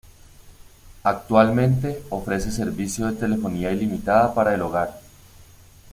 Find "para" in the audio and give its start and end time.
4.33-4.55